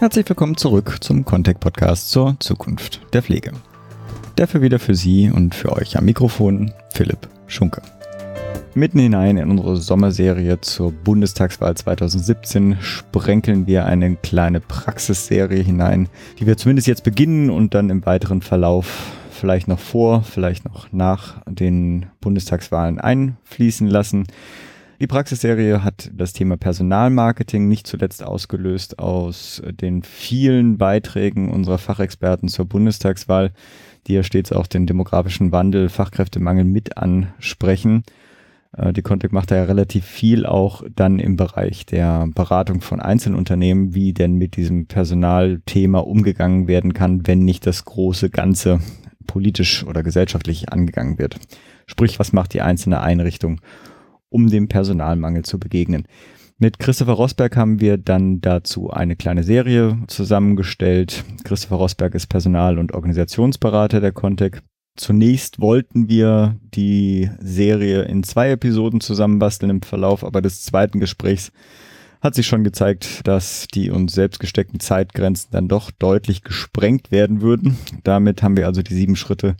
[0.00, 3.50] Herzlich willkommen zurück zum Contact Podcast zur Zukunft der Pflege.
[4.36, 7.82] Dafür wieder für Sie und für euch am Mikrofon Philipp Schunke.
[8.74, 16.08] Mitten hinein in unsere Sommerserie zur Bundestagswahl 2017 sprenkeln wir eine kleine Praxisserie hinein,
[16.38, 20.92] die wir zumindest jetzt beginnen und dann im weiteren Verlauf vielleicht noch vor, vielleicht noch
[20.92, 24.28] nach den Bundestagswahlen einfließen lassen.
[25.00, 32.48] Die Praxisserie hat das Thema Personalmarketing nicht zuletzt ausgelöst aus den vielen Beiträgen unserer Fachexperten
[32.48, 33.52] zur Bundestagswahl,
[34.08, 38.02] die ja stets auch den demografischen Wandel, Fachkräftemangel mit ansprechen.
[38.76, 42.98] Äh, die Contact macht da ja relativ viel auch dann im Bereich der Beratung von
[42.98, 48.80] Einzelunternehmen, wie denn mit diesem Personalthema umgegangen werden kann, wenn nicht das große Ganze
[49.28, 51.38] politisch oder gesellschaftlich angegangen wird.
[51.86, 53.60] Sprich, was macht die einzelne Einrichtung?
[54.30, 56.06] Um dem Personalmangel zu begegnen.
[56.58, 61.24] Mit Christopher Rosberg haben wir dann dazu eine kleine Serie zusammengestellt.
[61.44, 64.62] Christopher Rosberg ist Personal- und Organisationsberater der Contec.
[64.96, 71.52] Zunächst wollten wir die Serie in zwei Episoden zusammenbasteln im Verlauf, aber des zweiten Gesprächs
[72.20, 77.40] hat sich schon gezeigt, dass die uns selbst gesteckten Zeitgrenzen dann doch deutlich gesprengt werden
[77.40, 77.78] würden.
[78.02, 79.56] Damit haben wir also die sieben Schritte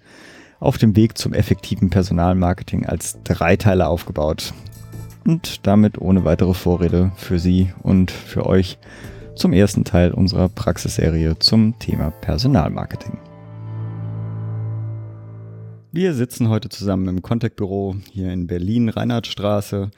[0.59, 4.53] auf dem Weg zum effektiven Personalmarketing als Dreiteiler aufgebaut.
[5.29, 8.79] Und damit ohne weitere Vorrede für Sie und für euch
[9.37, 13.19] zum ersten Teil unserer Praxisserie zum Thema Personalmarketing.
[15.93, 19.91] Wir sitzen heute zusammen im Contact-Büro hier in Berlin, Reinhardtstraße.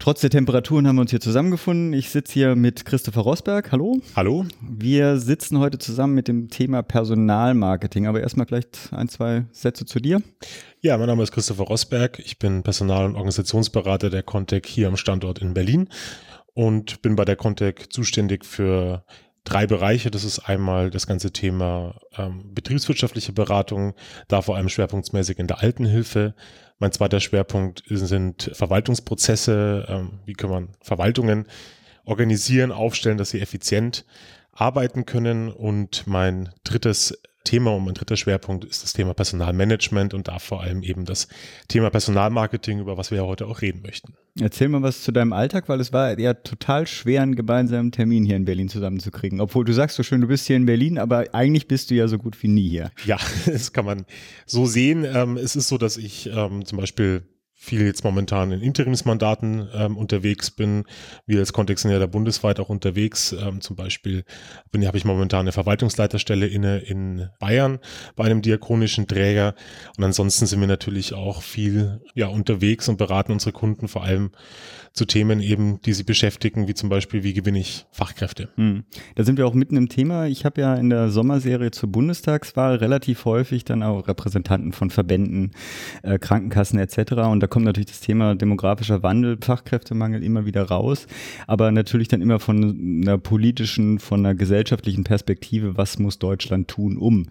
[0.00, 1.92] Trotz der Temperaturen haben wir uns hier zusammengefunden.
[1.92, 3.72] Ich sitze hier mit Christopher Rosberg.
[3.72, 4.00] Hallo.
[4.14, 4.46] Hallo.
[4.60, 8.06] Wir sitzen heute zusammen mit dem Thema Personalmarketing.
[8.06, 10.22] Aber erstmal vielleicht ein, zwei Sätze zu dir.
[10.80, 12.20] Ja, mein Name ist Christopher Rosberg.
[12.20, 15.88] Ich bin Personal- und Organisationsberater der Contec hier am Standort in Berlin
[16.54, 19.04] und bin bei der Contec zuständig für
[19.42, 20.12] drei Bereiche.
[20.12, 23.94] Das ist einmal das ganze Thema ähm, betriebswirtschaftliche Beratung,
[24.28, 26.34] da vor allem schwerpunktmäßig in der Altenhilfe.
[26.78, 29.86] Mein zweiter Schwerpunkt sind Verwaltungsprozesse.
[29.88, 31.46] Ähm, wie kann man Verwaltungen
[32.04, 34.04] organisieren, aufstellen, dass sie effizient
[34.52, 35.50] arbeiten können.
[35.52, 40.62] Und mein drittes Thema und mein dritter Schwerpunkt ist das Thema Personalmanagement und da vor
[40.62, 41.28] allem eben das
[41.66, 44.12] Thema Personalmarketing, über was wir ja heute auch reden möchten.
[44.38, 48.26] Erzähl mal was zu deinem Alltag, weil es war ja total schwer, einen gemeinsamen Termin
[48.26, 49.40] hier in Berlin zusammenzukriegen.
[49.40, 52.06] Obwohl du sagst so schön, du bist hier in Berlin, aber eigentlich bist du ja
[52.06, 52.90] so gut wie nie hier.
[53.06, 53.16] Ja,
[53.46, 54.04] das kann man
[54.44, 55.06] so sehen.
[55.10, 57.22] Ähm, es ist so, dass ich ähm, zum Beispiel
[57.60, 60.84] viel jetzt momentan in Interimsmandaten ähm, unterwegs bin.
[61.26, 63.32] Wir als Kontext ja da bundesweit auch unterwegs.
[63.32, 64.24] Ähm, zum Beispiel
[64.70, 67.80] bin, habe ich momentan eine Verwaltungsleiterstelle inne in Bayern
[68.14, 69.56] bei einem diakonischen Träger.
[69.96, 74.30] Und ansonsten sind wir natürlich auch viel ja, unterwegs und beraten unsere Kunden vor allem
[74.92, 78.48] zu Themen eben, die sie beschäftigen, wie zum Beispiel, wie gewinne ich Fachkräfte.
[78.54, 78.84] Hm.
[79.16, 80.26] Da sind wir auch mitten im Thema.
[80.26, 85.52] Ich habe ja in der Sommerserie zur Bundestagswahl relativ häufig dann auch Repräsentanten von Verbänden,
[86.02, 87.12] äh, Krankenkassen etc.
[87.30, 91.06] Und da kommt natürlich das Thema demografischer Wandel, Fachkräftemangel immer wieder raus,
[91.46, 96.96] aber natürlich dann immer von einer politischen, von einer gesellschaftlichen Perspektive, was muss Deutschland tun,
[96.96, 97.26] um.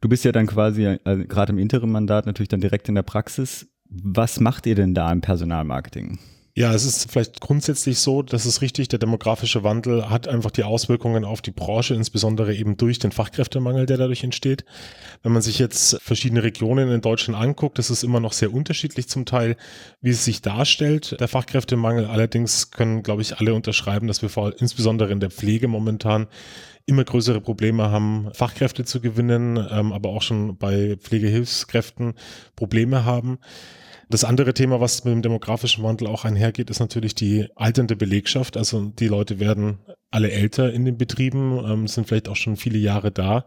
[0.00, 3.68] Du bist ja dann quasi äh, gerade im Interim-Mandat natürlich dann direkt in der Praxis.
[3.88, 6.18] Was macht ihr denn da im Personalmarketing?
[6.54, 10.64] Ja, es ist vielleicht grundsätzlich so, dass es richtig, der demografische Wandel hat einfach die
[10.64, 14.64] Auswirkungen auf die Branche, insbesondere eben durch den Fachkräftemangel, der dadurch entsteht.
[15.22, 19.08] Wenn man sich jetzt verschiedene Regionen in Deutschland anguckt, das ist immer noch sehr unterschiedlich
[19.08, 19.56] zum Teil,
[20.00, 21.16] wie es sich darstellt.
[21.20, 25.68] Der Fachkräftemangel allerdings können, glaube ich, alle unterschreiben, dass wir vor, insbesondere in der Pflege
[25.68, 26.26] momentan
[26.86, 32.14] immer größere Probleme haben, Fachkräfte zu gewinnen, ähm, aber auch schon bei Pflegehilfskräften
[32.56, 33.38] Probleme haben.
[34.10, 38.56] Das andere Thema, was mit dem demografischen Wandel auch einhergeht, ist natürlich die alternde Belegschaft.
[38.56, 39.78] Also die Leute werden
[40.10, 43.44] alle älter in den Betrieben, ähm, sind vielleicht auch schon viele Jahre da.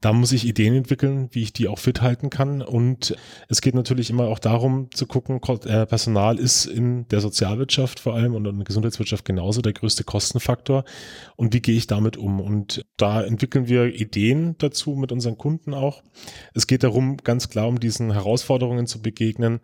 [0.00, 2.60] Da muss ich Ideen entwickeln, wie ich die auch fit halten kann.
[2.60, 3.16] Und
[3.48, 8.14] es geht natürlich immer auch darum zu gucken, äh, Personal ist in der Sozialwirtschaft vor
[8.14, 10.84] allem und in der Gesundheitswirtschaft genauso der größte Kostenfaktor.
[11.36, 12.40] Und wie gehe ich damit um?
[12.40, 16.02] Und da entwickeln wir Ideen dazu mit unseren Kunden auch.
[16.52, 19.60] Es geht darum, ganz klar um diesen Herausforderungen zu begegnen.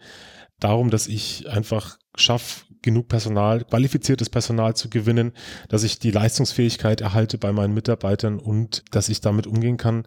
[0.60, 5.32] Darum, dass ich einfach schaffe, genug Personal, qualifiziertes Personal zu gewinnen,
[5.68, 10.06] dass ich die Leistungsfähigkeit erhalte bei meinen Mitarbeitern und dass ich damit umgehen kann,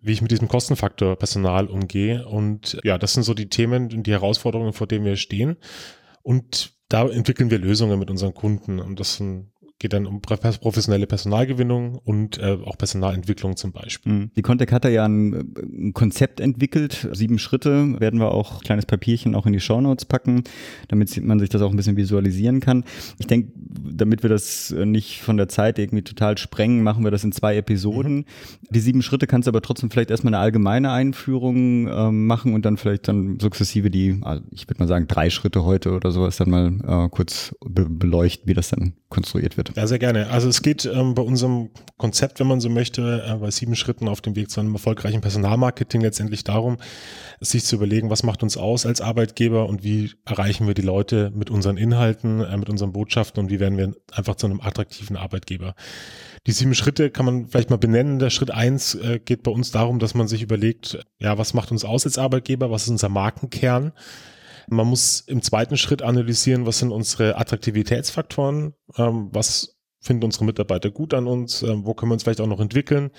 [0.00, 2.26] wie ich mit diesem Kostenfaktor Personal umgehe.
[2.26, 5.56] Und ja, das sind so die Themen und die Herausforderungen, vor denen wir stehen.
[6.22, 8.80] Und da entwickeln wir Lösungen mit unseren Kunden.
[8.80, 14.12] Und das sind geht dann um professionelle Personalgewinnung und äh, auch Personalentwicklung zum Beispiel.
[14.12, 14.30] Mhm.
[14.36, 17.08] Die Contact hat da ja ein, ein, Konzept entwickelt.
[17.12, 20.44] Sieben Schritte werden wir auch, kleines Papierchen auch in die Shownotes packen,
[20.88, 22.84] damit man sich das auch ein bisschen visualisieren kann.
[23.18, 27.24] Ich denke, damit wir das nicht von der Zeit irgendwie total sprengen, machen wir das
[27.24, 28.16] in zwei Episoden.
[28.16, 28.24] Mhm.
[28.70, 32.64] Die sieben Schritte kannst du aber trotzdem vielleicht erstmal eine allgemeine Einführung äh, machen und
[32.64, 36.36] dann vielleicht dann sukzessive die, also ich würde mal sagen, drei Schritte heute oder sowas
[36.36, 39.63] dann mal äh, kurz be beleuchten, wie das dann konstruiert wird.
[39.74, 40.30] Ja, sehr gerne.
[40.30, 44.08] Also es geht ähm, bei unserem Konzept, wenn man so möchte, äh, bei sieben Schritten
[44.08, 46.78] auf dem Weg zu einem erfolgreichen Personalmarketing letztendlich darum,
[47.40, 51.32] sich zu überlegen, was macht uns aus als Arbeitgeber und wie erreichen wir die Leute
[51.34, 55.16] mit unseren Inhalten, äh, mit unseren Botschaften und wie werden wir einfach zu einem attraktiven
[55.16, 55.74] Arbeitgeber.
[56.46, 58.18] Die sieben Schritte kann man vielleicht mal benennen.
[58.18, 61.70] Der Schritt eins äh, geht bei uns darum, dass man sich überlegt, ja, was macht
[61.70, 62.70] uns aus als Arbeitgeber?
[62.70, 63.92] Was ist unser Markenkern?
[64.68, 68.74] Man muss im zweiten Schritt analysieren, was sind unsere Attraktivitätsfaktoren?
[68.96, 71.62] Ähm, was finden unsere Mitarbeiter gut an uns?
[71.62, 73.10] Ähm, wo können wir uns vielleicht auch noch entwickeln?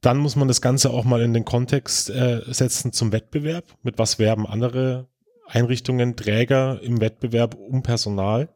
[0.00, 3.64] Dann muss man das Ganze auch mal in den Kontext äh, setzen zum Wettbewerb.
[3.82, 5.08] Mit was werben andere
[5.46, 8.48] Einrichtungen, Träger im Wettbewerb um Personal?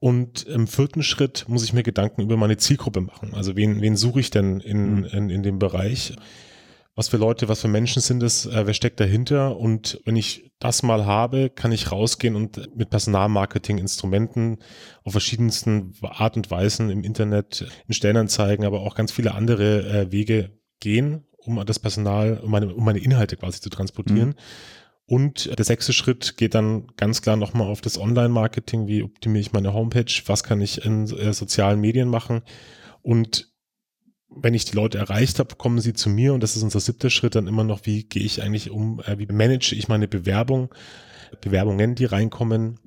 [0.00, 3.34] Und im vierten Schritt muss ich mir Gedanken über meine Zielgruppe machen.
[3.34, 5.04] Also wen, wen suche ich denn in, mhm.
[5.04, 6.14] in, in dem Bereich?
[7.00, 8.44] Was für Leute, was für Menschen sind es?
[8.44, 9.56] Äh, wer steckt dahinter?
[9.56, 14.58] Und wenn ich das mal habe, kann ich rausgehen und mit Personalmarketing-Instrumenten
[15.02, 20.12] auf verschiedensten Art und Weisen im Internet, in Stellenanzeigen, aber auch ganz viele andere äh,
[20.12, 24.28] Wege gehen, um das Personal, um meine, um meine Inhalte quasi zu transportieren.
[24.28, 24.34] Mhm
[25.06, 28.86] und der sechste Schritt geht dann ganz klar nochmal auf das Online-Marketing.
[28.86, 30.22] Wie optimiere ich meine Homepage?
[30.26, 32.42] Was kann ich in äh, sozialen Medien machen?
[33.02, 33.49] Und
[34.34, 37.10] wenn ich die Leute erreicht habe, kommen sie zu mir und das ist unser siebter
[37.10, 40.72] Schritt dann immer noch, wie gehe ich eigentlich um, äh, wie manage ich meine Bewerbung,
[41.40, 42.78] Bewerbungen, die reinkommen,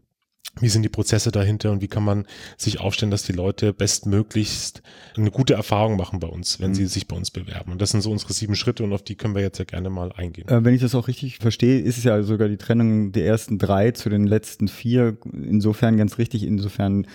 [0.59, 2.25] wie sind die Prozesse dahinter und wie kann man
[2.57, 4.83] sich aufstellen, dass die Leute bestmöglichst
[5.17, 6.75] eine gute Erfahrung machen bei uns, wenn mhm.
[6.75, 7.71] sie sich bei uns bewerben.
[7.71, 9.89] Und das sind so unsere sieben Schritte und auf die können wir jetzt ja gerne
[9.89, 10.47] mal eingehen.
[10.47, 13.57] Äh, wenn ich das auch richtig verstehe, ist es ja sogar die Trennung der ersten
[13.57, 15.17] drei zu den letzten vier.
[15.31, 17.07] Insofern ganz richtig, insofern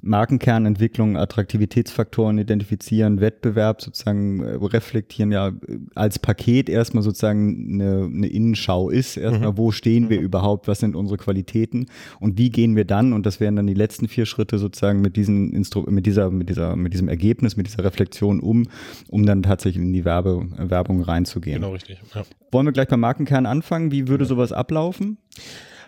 [0.00, 5.52] Markenkernentwicklung, Attraktivitätsfaktoren identifizieren, Wettbewerb sozusagen äh, reflektieren, ja
[5.94, 9.16] als Paket erstmal sozusagen eine, eine Innenschau ist.
[9.16, 9.58] Erstmal, mhm.
[9.58, 10.24] wo stehen wir mhm.
[10.24, 11.86] überhaupt, was sind unsere Qualitäten
[12.20, 15.16] und wie gehen wir dann, und das wären dann die letzten vier Schritte sozusagen mit
[15.16, 18.68] diesen Instru mit dieser, mit dieser, mit diesem Ergebnis, mit dieser Reflexion um,
[19.08, 21.60] um dann tatsächlich in die Werbe, Werbung reinzugehen.
[21.60, 22.00] Genau, richtig.
[22.14, 22.22] Ja.
[22.50, 23.90] Wollen wir gleich beim Markenkern anfangen?
[23.90, 24.28] Wie würde ja.
[24.28, 25.18] sowas ablaufen?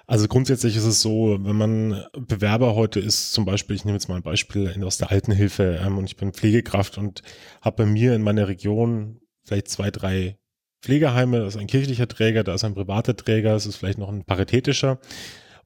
[0.06, 4.08] Also grundsätzlich ist es so, wenn man Bewerber heute ist, zum Beispiel, ich nehme jetzt
[4.08, 7.22] mal ein Beispiel aus der Altenhilfe ähm, und ich bin Pflegekraft und
[7.62, 10.36] habe bei mir in meiner Region vielleicht zwei, drei
[10.82, 14.08] Pflegeheime, das ist ein kirchlicher Träger, da ist ein privater Träger, es ist vielleicht noch
[14.08, 14.98] ein paritätischer.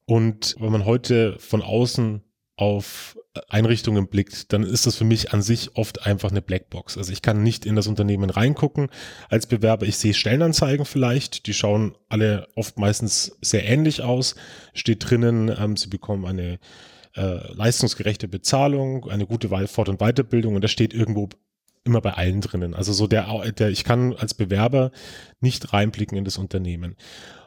[0.06, 2.22] Und wenn man heute von außen
[2.56, 3.16] auf
[3.48, 6.96] Einrichtungen blickt, dann ist das für mich an sich oft einfach eine Blackbox.
[6.96, 8.88] Also ich kann nicht in das Unternehmen reingucken
[9.28, 9.86] als Bewerber.
[9.86, 14.36] Ich sehe Stellenanzeigen vielleicht, die schauen alle oft meistens sehr ähnlich aus.
[14.72, 16.60] Steht drinnen, ähm, sie bekommen eine
[17.16, 21.28] äh, leistungsgerechte Bezahlung, eine gute Fort- und Weiterbildung und das steht irgendwo
[21.82, 22.74] immer bei allen drinnen.
[22.74, 24.92] Also so der, der, ich kann als Bewerber
[25.40, 26.96] nicht reinblicken in das Unternehmen.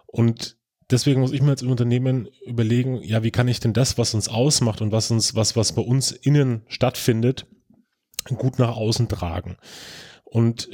[0.06, 0.56] Und
[0.91, 4.29] deswegen muss ich mir als Unternehmen überlegen, ja, wie kann ich denn das, was uns
[4.29, 7.47] ausmacht und was uns, was, was bei uns innen stattfindet,
[8.25, 9.57] gut nach außen tragen.
[10.23, 10.69] Und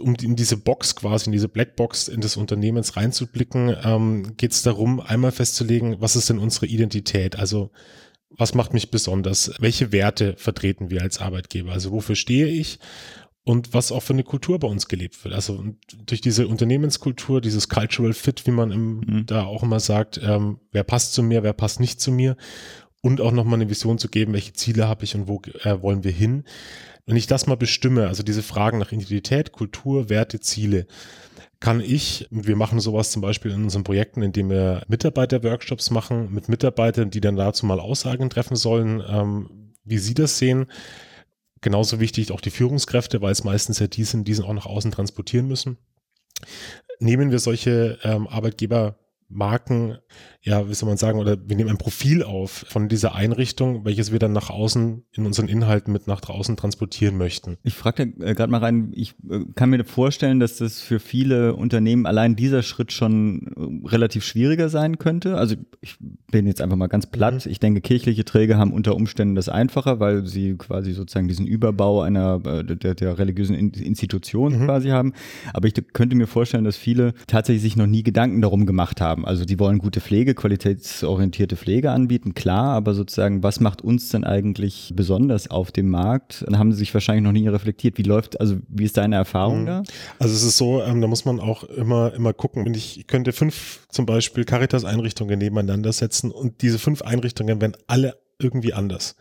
[0.00, 4.62] um in diese Box quasi, in diese Blackbox in des Unternehmens reinzublicken, ähm, geht es
[4.62, 7.36] darum, einmal festzulegen, was ist denn unsere Identität?
[7.36, 7.70] Also
[8.36, 9.52] was macht mich besonders?
[9.60, 11.72] Welche Werte vertreten wir als Arbeitgeber?
[11.72, 12.80] Also wofür stehe ich?
[13.44, 15.34] Und was auch für eine Kultur bei uns gelebt wird.
[15.34, 15.62] Also
[16.06, 19.26] durch diese Unternehmenskultur, dieses Cultural Fit, wie man im, mhm.
[19.26, 22.36] da auch immer sagt, ähm, wer passt zu mir, wer passt nicht zu mir
[23.02, 26.04] und auch nochmal eine Vision zu geben, welche Ziele habe ich und wo äh, wollen
[26.04, 26.44] wir hin.
[27.04, 30.86] Wenn ich das mal bestimme, also diese Fragen nach Identität, Kultur, Werte, Ziele,
[31.60, 36.48] kann ich, wir machen sowas zum Beispiel in unseren Projekten, indem wir Mitarbeiterworkshops machen mit
[36.48, 39.50] Mitarbeitern, die dann dazu mal Aussagen treffen sollen, ähm,
[39.84, 40.66] wie sie das sehen
[41.64, 44.66] Genauso wichtig auch die Führungskräfte, weil es meistens ja die sind, die sie auch nach
[44.66, 45.78] außen transportieren müssen.
[46.98, 49.98] Nehmen wir solche ähm, Arbeitgeber Marken,
[50.42, 54.12] ja, wie soll man sagen, oder wir nehmen ein Profil auf von dieser Einrichtung, welches
[54.12, 57.56] wir dann nach außen in unseren Inhalten mit nach draußen transportieren möchten.
[57.62, 61.00] Ich frage da äh, gerade mal rein, ich äh, kann mir vorstellen, dass das für
[61.00, 65.36] viele Unternehmen allein dieser Schritt schon äh, relativ schwieriger sein könnte.
[65.36, 65.96] Also ich
[66.32, 67.46] rede jetzt einfach mal ganz platt.
[67.46, 67.50] Mhm.
[67.50, 72.02] Ich denke, kirchliche Träger haben unter Umständen das einfacher, weil sie quasi sozusagen diesen Überbau
[72.02, 74.66] einer der, der religiösen Institution mhm.
[74.66, 75.12] quasi haben.
[75.52, 79.23] Aber ich könnte mir vorstellen, dass viele tatsächlich sich noch nie Gedanken darum gemacht haben.
[79.24, 84.24] Also die wollen gute Pflege, qualitätsorientierte Pflege anbieten, klar, aber sozusagen, was macht uns denn
[84.24, 86.44] eigentlich besonders auf dem Markt?
[86.46, 87.98] Dann haben sie sich wahrscheinlich noch nie reflektiert.
[87.98, 89.66] Wie läuft, also wie ist deine Erfahrung mhm.
[89.66, 89.82] da?
[90.18, 92.66] Also es ist so, ähm, da muss man auch immer, immer gucken.
[92.66, 98.14] Und ich könnte fünf zum Beispiel Caritas-Einrichtungen nebeneinander setzen und diese fünf Einrichtungen werden alle
[98.38, 99.16] irgendwie anders.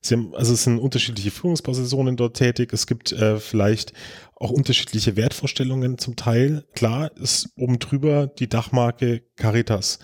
[0.00, 2.72] Sie haben, also es sind unterschiedliche Führungspositionen dort tätig.
[2.72, 3.92] Es gibt äh, vielleicht
[4.40, 6.64] auch unterschiedliche Wertvorstellungen zum Teil.
[6.74, 9.98] Klar ist oben drüber die Dachmarke Caritas.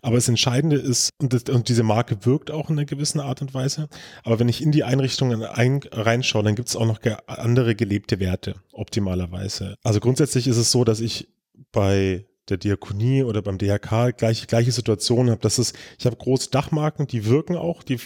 [0.00, 3.42] Aber das Entscheidende ist, und, das, und, diese Marke wirkt auch in einer gewissen Art
[3.42, 3.88] und Weise,
[4.22, 7.74] aber wenn ich in die Einrichtungen ein, reinschaue, dann gibt es auch noch ge andere
[7.74, 9.74] gelebte Werte, optimalerweise.
[9.82, 11.28] Also grundsätzlich ist es so, dass ich
[11.72, 15.40] bei der Diakonie oder beim DRK gleiche, gleiche Situation habe.
[15.40, 17.98] Das ist, ich habe große Dachmarken, die wirken auch, die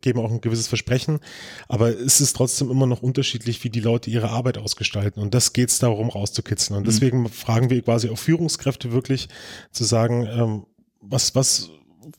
[0.00, 1.20] geben auch ein gewisses Versprechen,
[1.68, 5.22] aber es ist trotzdem immer noch unterschiedlich, wie die Leute ihre Arbeit ausgestalten.
[5.22, 6.76] Und das geht es darum, rauszukitzeln.
[6.76, 6.90] Und mhm.
[6.90, 7.28] deswegen mhm.
[7.28, 9.28] fragen wir quasi auch Führungskräfte wirklich
[9.70, 10.66] zu sagen, ähm,
[11.00, 11.70] was, was,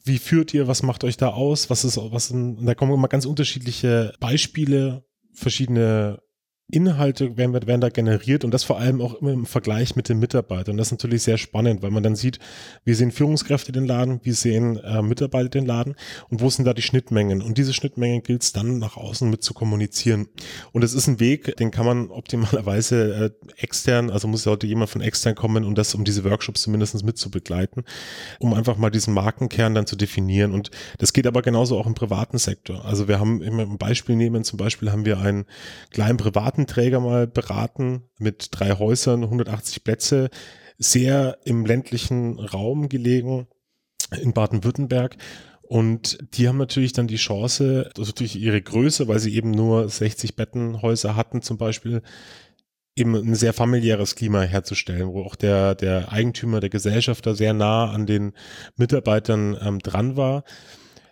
[0.03, 3.07] wie führt ihr, was macht euch da aus, was ist, was, und da kommen immer
[3.07, 5.03] ganz unterschiedliche Beispiele,
[5.33, 6.19] verschiedene
[6.71, 10.71] Inhalte werden, werden da generiert und das vor allem auch im Vergleich mit den Mitarbeitern.
[10.71, 12.39] Und das ist natürlich sehr spannend, weil man dann sieht,
[12.83, 15.95] wie sehen Führungskräfte den Laden, wie sehen äh, Mitarbeiter den Laden
[16.29, 17.43] und wo sind da die Schnittmengen.
[17.43, 20.27] Und diese Schnittmengen gilt es dann nach außen mit zu kommunizieren.
[20.71, 24.65] Und es ist ein Weg, den kann man optimalerweise äh, extern, also muss ja heute
[24.65, 27.83] jemand von extern kommen, um das, um diese Workshops zumindest mit zu begleiten,
[28.39, 30.51] um einfach mal diesen Markenkern dann zu definieren.
[30.51, 32.85] Und das geht aber genauso auch im privaten Sektor.
[32.85, 35.45] Also wir haben immer ein Beispiel nehmen, zum Beispiel haben wir einen
[35.91, 40.29] kleinen privaten Datenträger mal beraten mit drei Häusern, 180 Plätze,
[40.77, 43.47] sehr im ländlichen Raum gelegen
[44.21, 45.17] in Baden-Württemberg.
[45.63, 49.89] Und die haben natürlich dann die Chance, also durch ihre Größe, weil sie eben nur
[49.89, 52.01] 60 Bettenhäuser hatten zum Beispiel,
[52.95, 57.91] eben ein sehr familiäres Klima herzustellen, wo auch der, der Eigentümer, der Gesellschafter sehr nah
[57.91, 58.31] an den
[58.77, 60.45] Mitarbeitern ähm, dran war.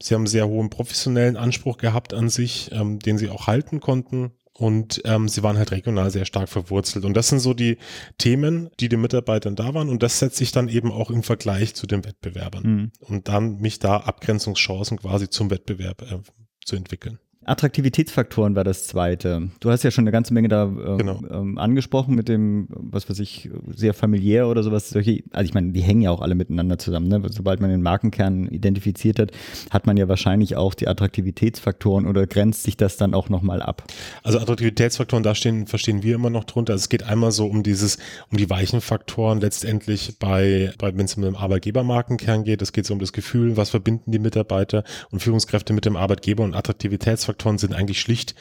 [0.01, 4.31] Sie haben sehr hohen professionellen Anspruch gehabt an sich, ähm, den sie auch halten konnten.
[4.55, 7.05] Und ähm, sie waren halt regional sehr stark verwurzelt.
[7.05, 7.77] Und das sind so die
[8.19, 9.89] Themen, die den Mitarbeitern da waren.
[9.89, 12.63] Und das setzt sich dann eben auch im Vergleich zu den Wettbewerbern.
[12.63, 12.91] Mhm.
[12.99, 16.19] Und dann mich da Abgrenzungschancen quasi zum Wettbewerb äh,
[16.63, 17.19] zu entwickeln.
[17.45, 19.49] Attraktivitätsfaktoren war das zweite.
[19.59, 21.19] Du hast ja schon eine ganze Menge da ähm, genau.
[21.29, 24.89] ähm, angesprochen mit dem, was weiß ich, sehr familiär oder sowas.
[24.89, 27.07] Solche, also ich meine, die hängen ja auch alle miteinander zusammen.
[27.07, 27.21] Ne?
[27.29, 29.31] Sobald man den Markenkern identifiziert hat,
[29.69, 33.83] hat man ja wahrscheinlich auch die Attraktivitätsfaktoren oder grenzt sich das dann auch nochmal ab?
[34.23, 36.73] Also Attraktivitätsfaktoren, da stehen, verstehen wir immer noch drunter.
[36.73, 37.97] Also es geht einmal so um dieses,
[38.31, 42.61] um die weichen Faktoren letztendlich bei, bei wenn es um den Arbeitgebermarkenkern geht.
[42.61, 46.43] Es geht so um das Gefühl, was verbinden die Mitarbeiter und Führungskräfte mit dem Arbeitgeber
[46.43, 48.35] und Attraktivitätsfaktoren Erfolgsfaktoren sind eigentlich schlicht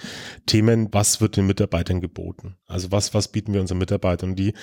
[0.46, 2.56] Themen, was wird den Mitarbeitern geboten?
[2.66, 4.30] Also was, was bieten wir unseren Mitarbeitern?
[4.30, 4.54] Und die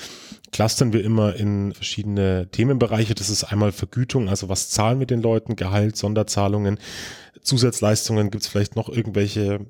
[0.51, 3.15] clustern wir immer in verschiedene Themenbereiche.
[3.15, 6.79] Das ist einmal Vergütung, also was zahlen wir den Leuten, Gehalt, Sonderzahlungen,
[7.41, 9.65] Zusatzleistungen, gibt es vielleicht noch irgendwelche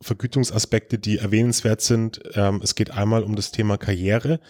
[0.00, 2.20] Vergütungsaspekte, die erwähnenswert sind.
[2.34, 4.40] Ähm, es geht einmal um das Thema Karriere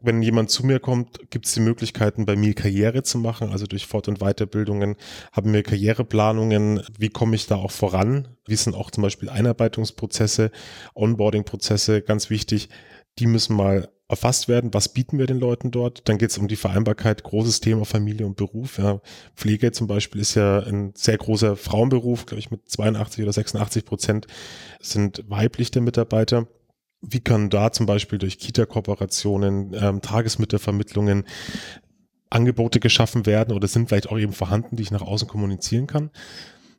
[0.00, 3.66] wenn jemand zu mir kommt, gibt es die Möglichkeiten, bei mir Karriere zu machen, also
[3.66, 4.96] durch Fort- und Weiterbildungen,
[5.32, 10.50] haben wir Karriereplanungen, wie komme ich da auch voran, wie sind auch zum Beispiel Einarbeitungsprozesse,
[10.94, 12.68] Onboarding-Prozesse, ganz wichtig,
[13.18, 16.08] die müssen mal erfasst werden, was bieten wir den Leuten dort.
[16.08, 18.78] Dann geht es um die Vereinbarkeit, großes Thema Familie und Beruf.
[18.78, 19.00] Ja.
[19.34, 23.84] Pflege zum Beispiel ist ja ein sehr großer Frauenberuf, glaube ich, mit 82 oder 86
[23.84, 24.26] Prozent
[24.80, 26.46] sind weibliche Mitarbeiter
[27.00, 31.24] wie kann da zum Beispiel durch Kita-Kooperationen, ähm, Tagesmüttervermittlungen
[32.30, 36.10] Angebote geschaffen werden oder sind vielleicht auch eben vorhanden, die ich nach außen kommunizieren kann?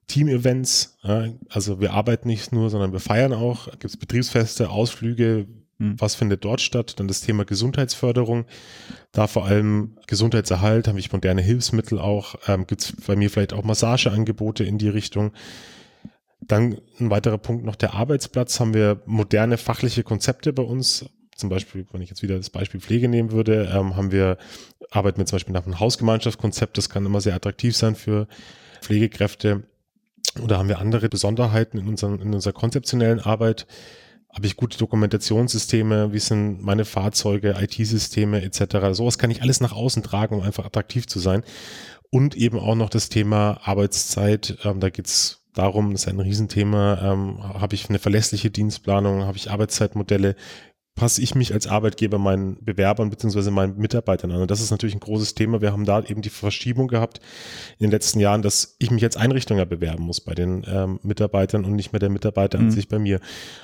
[0.07, 3.69] Team-Events, ja, also wir arbeiten nicht nur, sondern wir feiern auch.
[3.71, 5.47] Gibt es Betriebsfeste, Ausflüge,
[5.79, 5.95] hm.
[5.99, 6.99] was findet dort statt?
[6.99, 8.45] Dann das Thema Gesundheitsförderung,
[9.11, 12.35] da vor allem Gesundheitserhalt, habe ich moderne Hilfsmittel auch.
[12.47, 15.33] Ähm, Gibt es bei mir vielleicht auch Massageangebote in die Richtung?
[16.39, 18.59] Dann ein weiterer Punkt noch der Arbeitsplatz.
[18.59, 21.05] Haben wir moderne fachliche Konzepte bei uns.
[21.35, 24.37] Zum Beispiel, wenn ich jetzt wieder das Beispiel Pflege nehmen würde, ähm, haben wir,
[24.89, 26.77] arbeiten wir zum Beispiel nach einem Hausgemeinschaftskonzept.
[26.77, 28.27] Das kann immer sehr attraktiv sein für
[28.81, 29.63] Pflegekräfte.
[30.41, 33.67] Oder haben wir andere Besonderheiten in, unseren, in unserer konzeptionellen Arbeit?
[34.33, 36.13] Habe ich gute Dokumentationssysteme?
[36.13, 38.91] Wie sind meine Fahrzeuge, IT-Systeme etc.?
[38.91, 41.43] Sowas kann ich alles nach außen tragen, um einfach attraktiv zu sein.
[42.09, 44.57] Und eben auch noch das Thema Arbeitszeit.
[44.63, 49.37] Ähm, da geht's darum, das ist ein Riesenthema, ähm, habe ich eine verlässliche Dienstplanung, habe
[49.37, 50.35] ich Arbeitszeitmodelle,
[50.97, 53.51] passe ich mich als Arbeitgeber meinen Bewerbern bzw.
[53.51, 54.41] meinen Mitarbeitern an.
[54.41, 55.61] Und das ist natürlich ein großes Thema.
[55.61, 57.21] Wir haben da eben die Verschiebung gehabt
[57.77, 60.99] in den letzten Jahren, dass ich mich als Einrichtung ja bewerben muss bei den ähm,
[61.03, 62.65] Mitarbeitern und nicht mehr der Mitarbeiter mhm.
[62.65, 63.19] an sich bei mir.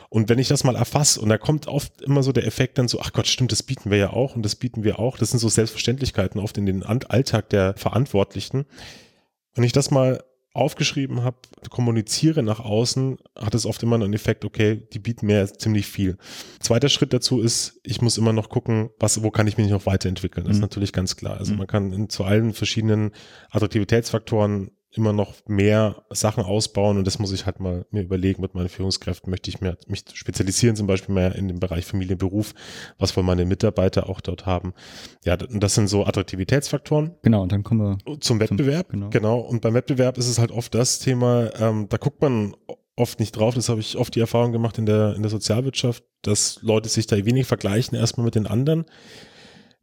[0.09, 2.88] Und wenn ich das mal erfasse, und da kommt oft immer so der Effekt dann
[2.88, 5.17] so, ach Gott, stimmt, das bieten wir ja auch und das bieten wir auch.
[5.17, 8.65] Das sind so Selbstverständlichkeiten oft in den Alltag der Verantwortlichen.
[9.55, 10.23] Wenn ich das mal
[10.53, 11.38] aufgeschrieben habe,
[11.69, 16.17] kommuniziere nach außen, hat es oft immer einen Effekt, okay, die bieten mir ziemlich viel.
[16.60, 19.88] Zweiter Schritt dazu ist, ich muss immer noch gucken, was, wo kann ich mich noch
[19.88, 20.45] weiterentwickeln.
[20.45, 20.57] Das mhm.
[20.57, 21.38] ist natürlich ganz klar.
[21.38, 21.60] Also mhm.
[21.60, 23.12] man kann in, zu allen verschiedenen
[23.50, 28.53] Attraktivitätsfaktoren immer noch mehr Sachen ausbauen und das muss ich halt mal mir überlegen mit
[28.53, 29.29] meinen Führungskräften.
[29.29, 32.53] Möchte ich mehr, mich spezialisieren, zum Beispiel mehr in dem Bereich Familie, Beruf,
[33.00, 34.73] was wollen meine Mitarbeiter auch dort haben.
[35.25, 37.15] Ja, das sind so Attraktivitätsfaktoren.
[37.23, 38.91] Genau, und dann kommen wir zum Wettbewerb.
[38.91, 39.09] Zum, genau.
[39.09, 39.39] genau.
[39.39, 42.55] Und beim Wettbewerb ist es halt oft das Thema, ähm, da guckt man
[42.95, 43.55] oft nicht drauf.
[43.55, 47.07] Das habe ich oft die Erfahrung gemacht in der, in der Sozialwirtschaft, dass Leute sich
[47.07, 48.85] da wenig vergleichen erstmal mit den anderen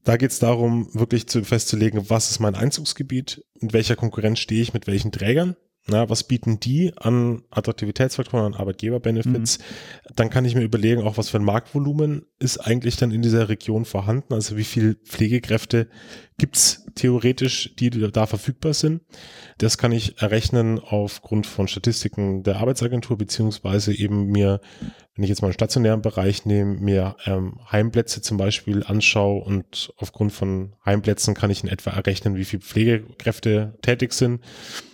[0.04, 4.62] da geht es darum, wirklich zu festzulegen, was ist mein Einzugsgebiet, in welcher Konkurrenz stehe
[4.62, 5.56] ich mit welchen Trägern.
[5.86, 9.58] Na, was bieten die an Attraktivitätsfaktoren, an Arbeitgeberbenefits?
[9.58, 9.62] Mhm.
[10.14, 13.48] Dann kann ich mir überlegen, auch was für ein Marktvolumen ist eigentlich dann in dieser
[13.48, 14.34] Region vorhanden.
[14.34, 15.88] Also wie viel Pflegekräfte
[16.36, 19.02] gibt's theoretisch, die da verfügbar sind.
[19.58, 24.60] Das kann ich errechnen aufgrund von Statistiken der Arbeitsagentur, beziehungsweise eben mir,
[25.20, 29.92] wenn ich jetzt mal einen stationären Bereich nehme, mir ähm, Heimplätze zum Beispiel anschaue und
[29.98, 34.40] aufgrund von Heimplätzen kann ich in etwa errechnen, wie viele Pflegekräfte tätig sind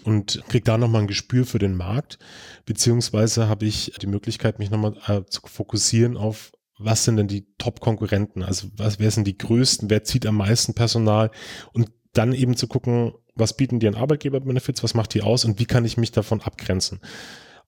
[0.03, 2.19] und kriege da nochmal ein Gespür für den Markt,
[2.65, 7.47] beziehungsweise habe ich die Möglichkeit, mich nochmal äh, zu fokussieren auf was sind denn die
[7.57, 8.43] Top-Konkurrenten?
[8.43, 9.89] Also was, wer sind die größten?
[9.89, 11.31] Wer zieht am meisten Personal?
[11.73, 14.83] Und dann eben zu gucken, was bieten die an Arbeitgeber-Benefits?
[14.83, 15.47] Was macht die aus?
[15.47, 17.01] Und wie kann ich mich davon abgrenzen?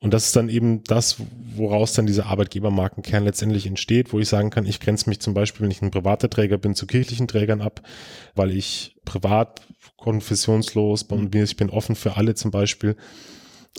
[0.00, 1.16] Und das ist dann eben das,
[1.56, 5.64] woraus dann dieser Arbeitgebermarkenkern letztendlich entsteht, wo ich sagen kann, ich grenze mich zum Beispiel,
[5.64, 7.82] wenn ich ein privater Träger bin, zu kirchlichen Trägern ab,
[8.36, 9.62] weil ich privat,
[9.96, 12.96] konfessionslos und ich bin offen für alle zum Beispiel.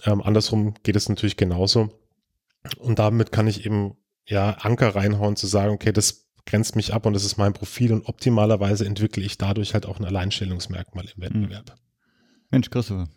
[0.03, 1.89] Ähm, andersrum geht es natürlich genauso.
[2.77, 3.95] Und damit kann ich eben
[4.27, 7.93] ja, Anker reinhauen, zu sagen, okay, das grenzt mich ab und das ist mein Profil
[7.93, 11.75] und optimalerweise entwickle ich dadurch halt auch ein Alleinstellungsmerkmal im Wettbewerb.
[12.49, 13.07] Mensch, Christopher.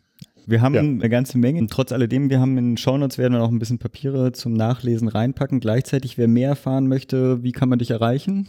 [0.47, 0.81] Wir haben ja.
[0.81, 1.61] eine ganze Menge.
[1.61, 4.53] Und trotz alledem, wir haben in den Shownotes werden wir noch ein bisschen Papiere zum
[4.53, 5.61] Nachlesen reinpacken.
[5.61, 8.49] Gleichzeitig, wer mehr erfahren möchte, wie kann man dich erreichen?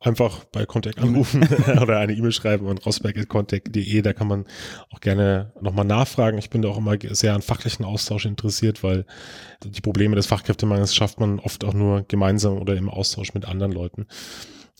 [0.00, 1.46] einfach bei Contact anrufen
[1.82, 4.02] oder eine E-Mail schreiben an rosberg.contact.de.
[4.02, 4.44] Da kann man
[4.90, 6.38] auch gerne nochmal nachfragen.
[6.38, 9.04] Ich bin da auch immer sehr an fachlichen Austausch interessiert, weil
[9.64, 13.72] die Probleme des Fachkräftemangels schafft man oft auch nur gemeinsam oder im Austausch mit anderen
[13.72, 14.06] Leuten.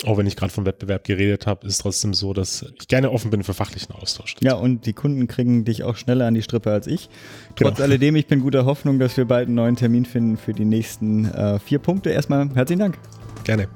[0.06, 3.10] Auch wenn ich gerade vom Wettbewerb geredet habe, ist es trotzdem so, dass ich gerne
[3.10, 4.36] offen bin für fachlichen Austausch.
[4.40, 7.08] Ja, und die Kunden kriegen dich auch schneller an die Strippe als ich.
[7.56, 7.86] Trotz genau.
[7.86, 11.24] alledem, ich bin guter Hoffnung, dass wir bald einen neuen Termin finden für die nächsten
[11.24, 12.10] äh, vier Punkte.
[12.10, 12.98] Erstmal herzlichen Dank.
[13.42, 13.66] Gerne.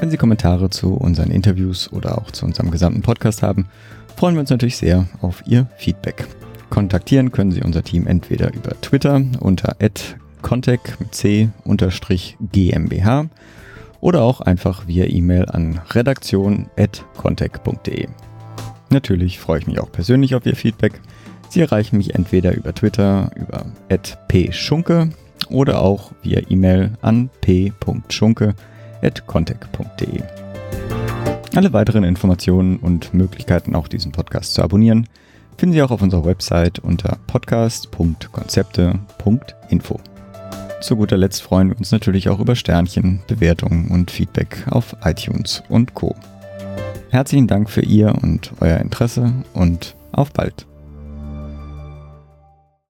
[0.00, 3.68] Wenn Sie Kommentare zu unseren Interviews oder auch zu unserem gesamten Podcast haben,
[4.16, 6.26] freuen wir uns natürlich sehr auf Ihr Feedback.
[6.68, 9.76] Kontaktieren können Sie unser Team entweder über Twitter unter
[10.42, 11.48] contact mit c
[12.40, 13.26] GmbH
[14.00, 18.08] oder auch einfach via E-Mail an redaktion.contact.de.
[18.90, 21.00] Natürlich freue ich mich auch persönlich auf Ihr Feedback.
[21.48, 23.64] Sie erreichen mich entweder über Twitter über
[24.28, 25.08] @pschunke
[25.48, 28.54] oder auch via E-Mail an p.schunke@
[29.26, 30.22] contact.de.
[31.54, 35.08] Alle weiteren Informationen und Möglichkeiten, auch diesen Podcast zu abonnieren,
[35.56, 40.00] finden Sie auch auf unserer Website unter podcast.konzepte.info.
[40.82, 45.62] Zu guter Letzt freuen wir uns natürlich auch über Sternchen, Bewertungen und Feedback auf iTunes
[45.68, 46.16] und Co.
[47.10, 50.66] Herzlichen Dank für Ihr und euer Interesse und auf bald.